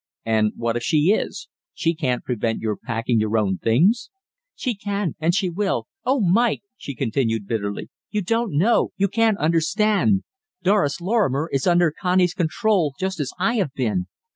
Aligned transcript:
"And 0.25 0.53
what 0.55 0.75
if 0.75 0.81
she 0.81 1.11
is? 1.13 1.47
She 1.75 1.93
can't 1.93 2.23
prevent 2.23 2.59
your 2.59 2.75
packing 2.75 3.19
your 3.19 3.37
own 3.37 3.59
things?" 3.59 4.09
"She 4.55 4.73
can, 4.73 5.13
and 5.19 5.35
she 5.35 5.47
will. 5.47 5.85
Oh, 6.03 6.19
Mike," 6.19 6.63
she 6.75 6.95
continued 6.95 7.45
bitterly, 7.47 7.89
"you 8.09 8.23
don't 8.23 8.57
know 8.57 8.93
you 8.97 9.07
can't 9.07 9.37
understand. 9.37 10.23
Doris 10.63 11.01
Lorrimer 11.01 11.51
is 11.53 11.67
under 11.67 11.93
Connie's 12.01 12.33
control, 12.33 12.95
just 12.99 13.19
as 13.19 13.31
I 13.37 13.57
have 13.57 13.75
been. 13.75 14.07